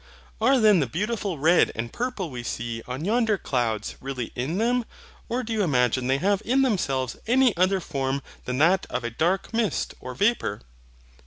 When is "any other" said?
7.27-7.79